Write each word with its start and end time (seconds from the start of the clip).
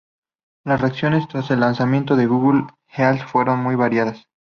Las 0.65 0.81
reacciones 0.81 1.27
tras 1.27 1.51
el 1.51 1.59
lanzamiento 1.59 2.15
de 2.15 2.25
Google 2.25 2.65
Health 2.87 3.21
fueron 3.27 3.59
muy 3.59 3.75
variadas. 3.75 4.25